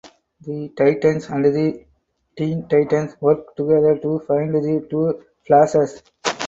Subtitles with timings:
[0.41, 1.85] The Titans and the
[2.35, 6.01] Teen Titans work together to find the two Flashes.